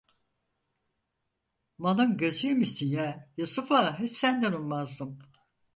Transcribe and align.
Malın 1.77 2.17
gözü 2.17 2.47
imişsin 2.47 2.87
ya, 2.87 3.29
Yusuf 3.37 3.71
Ağa; 3.71 3.99
hiç 3.99 4.11
senden 4.11 4.51
ummazdım. 4.53 5.17